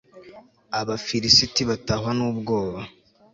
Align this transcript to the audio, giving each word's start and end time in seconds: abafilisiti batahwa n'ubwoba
abafilisiti 0.79 1.61
batahwa 1.69 2.11
n'ubwoba 2.17 2.79